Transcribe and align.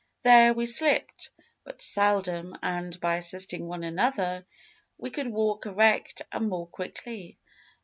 There 0.23 0.55
we 0.55 0.65
slipped 0.65 1.29
but 1.63 1.83
seldom, 1.83 2.57
and 2.63 2.99
by 2.99 3.17
assisting 3.17 3.67
one 3.67 3.83
another, 3.83 4.47
we 4.97 5.11
could 5.11 5.27
walk 5.27 5.67
erect 5.67 6.23
and 6.31 6.49
more 6.49 6.65
quickly. 6.65 7.37